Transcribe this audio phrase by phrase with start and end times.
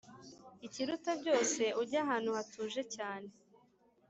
[0.67, 3.29] Ikiruta byose ujye ahantu hatuje cyane